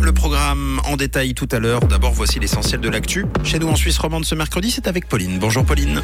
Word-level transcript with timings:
Le 0.00 0.12
programme 0.12 0.80
en 0.84 0.96
détail 0.96 1.34
tout 1.34 1.48
à 1.50 1.58
l'heure. 1.58 1.80
D'abord, 1.80 2.12
voici 2.12 2.38
l'essentiel 2.38 2.80
de 2.80 2.88
l'actu. 2.88 3.26
Chez 3.44 3.58
nous 3.58 3.68
en 3.68 3.76
Suisse 3.76 3.98
romande 3.98 4.24
ce 4.24 4.34
mercredi, 4.34 4.70
c'est 4.70 4.86
avec 4.86 5.08
Pauline. 5.08 5.38
Bonjour 5.38 5.64
Pauline. 5.64 6.02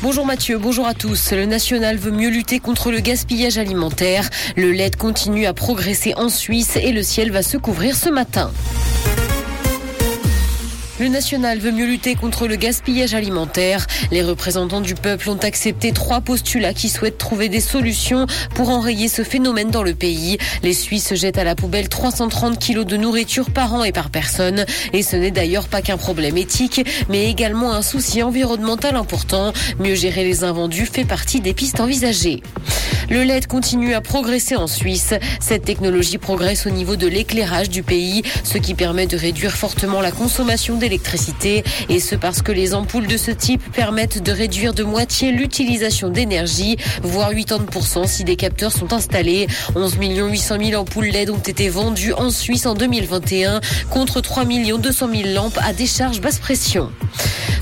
Bonjour 0.00 0.24
Mathieu, 0.24 0.58
bonjour 0.58 0.86
à 0.86 0.94
tous. 0.94 1.32
Le 1.32 1.44
national 1.44 1.96
veut 1.96 2.10
mieux 2.10 2.30
lutter 2.30 2.60
contre 2.60 2.90
le 2.90 3.00
gaspillage 3.00 3.58
alimentaire. 3.58 4.30
Le 4.56 4.72
LED 4.72 4.96
continue 4.96 5.46
à 5.46 5.52
progresser 5.52 6.14
en 6.16 6.28
Suisse 6.28 6.76
et 6.76 6.92
le 6.92 7.02
ciel 7.02 7.30
va 7.30 7.42
se 7.42 7.56
couvrir 7.56 7.96
ce 7.96 8.08
matin. 8.08 8.52
Le 11.00 11.06
national 11.06 11.60
veut 11.60 11.70
mieux 11.70 11.86
lutter 11.86 12.16
contre 12.16 12.48
le 12.48 12.56
gaspillage 12.56 13.14
alimentaire. 13.14 13.86
Les 14.10 14.22
représentants 14.22 14.80
du 14.80 14.94
peuple 14.94 15.30
ont 15.30 15.36
accepté 15.36 15.92
trois 15.92 16.20
postulats 16.20 16.74
qui 16.74 16.88
souhaitent 16.88 17.18
trouver 17.18 17.48
des 17.48 17.60
solutions 17.60 18.26
pour 18.56 18.70
enrayer 18.70 19.06
ce 19.06 19.22
phénomène 19.22 19.70
dans 19.70 19.84
le 19.84 19.94
pays. 19.94 20.38
Les 20.64 20.72
Suisses 20.72 21.14
jettent 21.14 21.38
à 21.38 21.44
la 21.44 21.54
poubelle 21.54 21.88
330 21.88 22.58
kilos 22.58 22.84
de 22.84 22.96
nourriture 22.96 23.50
par 23.50 23.74
an 23.74 23.84
et 23.84 23.92
par 23.92 24.10
personne. 24.10 24.64
Et 24.92 25.04
ce 25.04 25.14
n'est 25.14 25.30
d'ailleurs 25.30 25.68
pas 25.68 25.82
qu'un 25.82 25.98
problème 25.98 26.36
éthique, 26.36 26.84
mais 27.08 27.30
également 27.30 27.72
un 27.72 27.82
souci 27.82 28.22
environnemental 28.24 28.96
important. 28.96 29.52
Mieux 29.78 29.94
gérer 29.94 30.24
les 30.24 30.42
invendus 30.42 30.86
fait 30.86 31.04
partie 31.04 31.40
des 31.40 31.54
pistes 31.54 31.78
envisagées. 31.78 32.42
Le 33.10 33.22
LED 33.22 33.46
continue 33.46 33.94
à 33.94 34.02
progresser 34.02 34.54
en 34.56 34.66
Suisse. 34.66 35.14
Cette 35.40 35.64
technologie 35.64 36.18
progresse 36.18 36.66
au 36.66 36.70
niveau 36.70 36.96
de 36.96 37.06
l'éclairage 37.06 37.70
du 37.70 37.82
pays, 37.82 38.22
ce 38.44 38.58
qui 38.58 38.74
permet 38.74 39.06
de 39.06 39.16
réduire 39.16 39.52
fortement 39.52 40.02
la 40.02 40.10
consommation 40.10 40.76
d'électricité. 40.76 41.64
Et 41.88 42.00
ce 42.00 42.14
parce 42.14 42.42
que 42.42 42.52
les 42.52 42.74
ampoules 42.74 43.06
de 43.06 43.16
ce 43.16 43.30
type 43.30 43.62
permettent 43.72 44.22
de 44.22 44.30
réduire 44.30 44.74
de 44.74 44.82
moitié 44.82 45.32
l'utilisation 45.32 46.10
d'énergie, 46.10 46.76
voire 47.02 47.32
80% 47.32 48.06
si 48.06 48.24
des 48.24 48.36
capteurs 48.36 48.72
sont 48.72 48.92
installés. 48.92 49.46
11 49.74 49.96
800 50.00 50.56
000 50.62 50.80
ampoules 50.80 51.06
LED 51.06 51.30
ont 51.30 51.38
été 51.38 51.70
vendues 51.70 52.12
en 52.12 52.30
Suisse 52.30 52.66
en 52.66 52.74
2021 52.74 53.60
contre 53.90 54.20
3 54.20 54.44
200 54.44 55.08
000 55.10 55.28
lampes 55.34 55.58
à 55.62 55.72
décharge 55.72 56.20
basse 56.20 56.38
pression. 56.38 56.90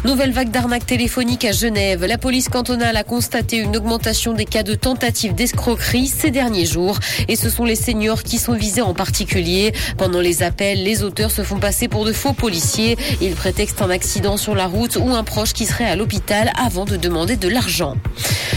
Nouvelle 0.04 0.30
vague 0.32 0.50
d'arnaque 0.50 0.86
téléphonique 0.86 1.44
à 1.44 1.52
Genève. 1.52 2.04
La 2.04 2.18
police 2.18 2.48
cantonale 2.48 2.96
a 2.96 3.02
constaté 3.02 3.56
une 3.56 3.76
augmentation 3.76 4.34
des 4.34 4.44
cas 4.44 4.62
de 4.62 4.74
tentatives 4.74 5.34
d'escroquerie 5.34 6.06
ces 6.06 6.30
derniers 6.30 6.66
jours. 6.66 6.98
Et 7.28 7.34
ce 7.34 7.50
sont 7.50 7.64
les 7.64 7.74
seniors 7.74 8.22
qui 8.22 8.38
sont 8.38 8.52
visés 8.52 8.82
en 8.82 8.94
particulier. 8.94 9.72
Pendant 9.98 10.20
les 10.20 10.42
appels, 10.42 10.82
les 10.82 11.02
auteurs 11.02 11.30
se 11.30 11.42
font 11.42 11.58
passer 11.58 11.88
pour 11.88 12.04
de 12.04 12.12
faux 12.12 12.34
policiers. 12.34 12.96
Ils 13.20 13.34
prétextent 13.34 13.82
un 13.82 13.90
accident 13.90 14.36
sur 14.36 14.54
la 14.54 14.66
route 14.66 14.96
ou 14.96 15.10
un 15.10 15.24
proche 15.24 15.52
qui 15.52 15.66
serait 15.66 15.84
à 15.84 15.96
l'hôpital 15.96 16.52
avant 16.56 16.84
de 16.84 16.96
demander 16.96 17.36
de 17.36 17.48
l'argent. 17.48 17.96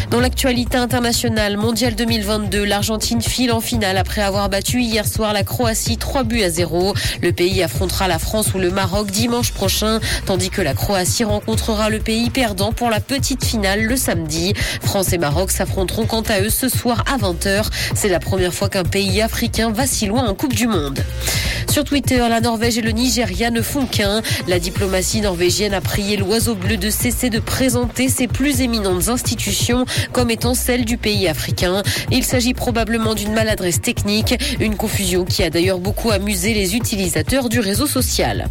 Dans 0.09 0.21
l'actualité 0.21 0.75
internationale, 0.75 1.55
mondial 1.55 1.93
2022, 1.93 2.63
l'Argentine 2.63 3.21
file 3.21 3.51
en 3.51 3.61
finale 3.61 3.95
après 3.95 4.21
avoir 4.21 4.49
battu 4.49 4.81
hier 4.81 5.07
soir 5.07 5.33
la 5.33 5.43
Croatie 5.43 5.97
3 5.97 6.23
buts 6.23 6.41
à 6.41 6.49
0. 6.49 6.95
Le 7.21 7.31
pays 7.31 7.61
affrontera 7.61 8.07
la 8.07 8.17
France 8.17 8.55
ou 8.55 8.57
le 8.57 8.71
Maroc 8.71 9.11
dimanche 9.11 9.53
prochain, 9.53 9.99
tandis 10.25 10.49
que 10.49 10.63
la 10.63 10.73
Croatie 10.73 11.25
rencontrera 11.25 11.91
le 11.91 11.99
pays 11.99 12.31
perdant 12.31 12.71
pour 12.71 12.89
la 12.89 13.01
petite 13.01 13.45
finale 13.45 13.83
le 13.83 13.95
samedi. 13.95 14.55
France 14.81 15.13
et 15.13 15.19
Maroc 15.19 15.51
s'affronteront 15.51 16.07
quant 16.07 16.21
à 16.21 16.41
eux 16.41 16.49
ce 16.49 16.69
soir 16.69 17.03
à 17.05 17.19
20h. 17.19 17.65
C'est 17.93 18.09
la 18.09 18.19
première 18.19 18.53
fois 18.53 18.67
qu'un 18.67 18.83
pays 18.83 19.21
africain 19.21 19.71
va 19.71 19.85
si 19.85 20.07
loin 20.07 20.27
en 20.27 20.33
Coupe 20.33 20.55
du 20.55 20.65
Monde. 20.65 21.03
Sur 21.69 21.83
Twitter, 21.83 22.17
la 22.17 22.41
Norvège 22.41 22.79
et 22.79 22.81
le 22.81 22.89
Nigeria 22.89 23.51
ne 23.51 23.61
font 23.61 23.85
qu'un. 23.85 24.23
La 24.47 24.57
diplomatie 24.57 25.21
norvégienne 25.21 25.75
a 25.75 25.81
prié 25.81 26.17
l'oiseau 26.17 26.55
bleu 26.55 26.77
de 26.77 26.89
cesser 26.89 27.29
de 27.29 27.37
présenter 27.37 28.09
ses 28.09 28.27
plus 28.27 28.61
éminentes 28.61 29.07
institutions 29.07 29.85
comme 30.11 30.31
étant 30.31 30.55
celles 30.55 30.83
du 30.83 30.97
pays 30.97 31.27
africain. 31.27 31.83
Il 32.11 32.23
s'agit 32.23 32.55
probablement 32.55 33.13
d'une 33.13 33.33
maladresse 33.33 33.81
technique, 33.81 34.33
une 34.59 34.75
confusion 34.75 35.25
qui 35.25 35.43
a 35.43 35.51
d'ailleurs 35.51 35.79
beaucoup 35.79 36.09
amusé 36.09 36.55
les 36.55 36.75
utilisateurs 36.75 37.49
du 37.49 37.59
réseau 37.59 37.85
social. 37.85 38.47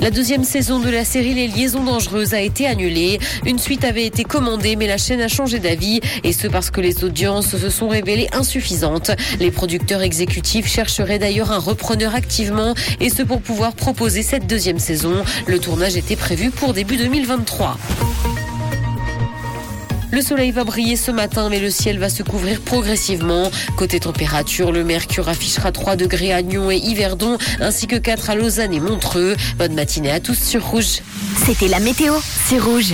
La 0.00 0.10
deuxième 0.10 0.44
saison 0.44 0.80
de 0.80 0.90
la 0.90 1.04
série 1.04 1.34
Les 1.34 1.46
Liaisons 1.46 1.84
Dangereuses 1.84 2.34
a 2.34 2.40
été 2.40 2.66
annulée. 2.66 3.18
Une 3.46 3.58
suite 3.58 3.84
avait 3.84 4.04
été 4.04 4.24
commandée, 4.24 4.76
mais 4.76 4.86
la 4.86 4.98
chaîne 4.98 5.20
a 5.20 5.28
changé 5.28 5.58
d'avis, 5.58 6.00
et 6.22 6.32
ce 6.32 6.46
parce 6.46 6.70
que 6.70 6.80
les 6.80 7.04
audiences 7.04 7.56
se 7.56 7.70
sont 7.70 7.88
révélées 7.88 8.28
insuffisantes. 8.32 9.10
Les 9.38 9.50
producteurs 9.50 10.02
exécutifs 10.02 10.66
chercheraient 10.66 11.18
d'ailleurs 11.18 11.52
un 11.52 11.58
repreneur 11.58 12.14
activement 12.14 12.74
et 13.00 13.10
ce 13.10 13.22
pour 13.22 13.40
pouvoir 13.40 13.72
proposer 13.74 14.22
cette 14.22 14.46
deuxième 14.46 14.78
saison. 14.78 15.24
Le 15.46 15.58
tournage 15.58 15.96
était 15.96 16.16
prévu 16.16 16.50
pour 16.50 16.72
début 16.74 16.96
2023. 16.96 17.78
Le 20.14 20.22
soleil 20.22 20.52
va 20.52 20.62
briller 20.62 20.94
ce 20.94 21.10
matin, 21.10 21.48
mais 21.50 21.58
le 21.58 21.70
ciel 21.70 21.98
va 21.98 22.08
se 22.08 22.22
couvrir 22.22 22.60
progressivement. 22.60 23.50
Côté 23.76 23.98
température, 23.98 24.70
le 24.70 24.84
mercure 24.84 25.28
affichera 25.28 25.72
3 25.72 25.96
degrés 25.96 26.32
à 26.32 26.40
Nyon 26.40 26.70
et 26.70 26.76
Yverdon, 26.76 27.36
ainsi 27.60 27.88
que 27.88 27.96
4 27.96 28.30
à 28.30 28.34
Lausanne 28.36 28.72
et 28.72 28.78
Montreux. 28.78 29.34
Bonne 29.58 29.74
matinée 29.74 30.12
à 30.12 30.20
tous 30.20 30.38
sur 30.38 30.64
Rouge. 30.64 31.00
C'était 31.44 31.66
la 31.66 31.80
météo, 31.80 32.14
c'est 32.48 32.60
Rouge. 32.60 32.92